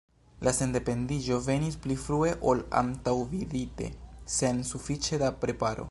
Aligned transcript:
La 0.45 0.51
sendependiĝo 0.59 1.37
venis 1.47 1.77
pli 1.85 1.97
frue 2.05 2.31
ol 2.53 2.63
antaŭvidite, 2.81 3.91
sen 4.39 4.65
sufiĉe 4.73 5.23
da 5.27 5.35
preparo. 5.47 5.79